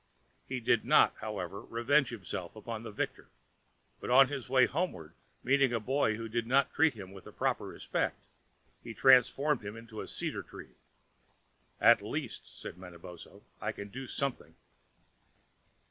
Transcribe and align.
He 0.49 0.59
did 0.59 0.83
not, 0.83 1.13
however, 1.21 1.61
revenge 1.61 2.09
himself 2.09 2.57
on 2.67 2.83
his 2.85 2.95
victor, 2.95 3.29
but 3.99 4.09
on 4.09 4.29
his 4.29 4.49
way 4.49 4.65
homeward, 4.65 5.13
meeting 5.43 5.73
a 5.73 5.79
boy 5.79 6.15
who 6.15 6.27
did 6.27 6.47
not 6.47 6.73
treat 6.73 6.95
him 6.95 7.11
with 7.11 7.25
proper 7.37 7.67
respect, 7.67 8.25
he 8.83 8.95
transformed 8.95 9.63
him 9.63 9.77
into 9.77 10.01
a 10.01 10.07
cedar 10.07 10.41
tree. 10.41 10.73
"At 11.79 12.01
least," 12.01 12.47
said 12.59 12.79
Manabozho, 12.79 13.43
"I 13.61 13.71
can 13.71 13.89
do 13.89 14.07
something." 14.07 14.55